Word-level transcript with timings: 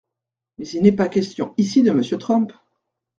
Mais 0.57 0.67
il 0.69 0.81
n’est 0.81 0.91
pas 0.93 1.09
question 1.09 1.53
ici 1.59 1.83
de 1.83 1.91
Monsieur 1.91 2.17
Trump. 2.17 2.51